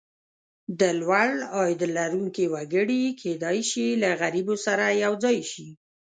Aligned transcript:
د 0.79 0.81
لوړ 0.99 1.29
عاید 1.55 1.81
لرونکي 1.97 2.45
وګړي 2.53 3.03
کېدای 3.21 3.59
شي 3.69 3.87
له 4.01 4.09
غریبو 4.21 4.55
سره 4.65 4.85
یو 5.03 5.13
ځای 5.23 5.37
شي. 5.51 5.67